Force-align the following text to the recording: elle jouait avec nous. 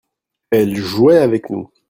elle 0.49 0.75
jouait 0.77 1.19
avec 1.19 1.51
nous. 1.51 1.71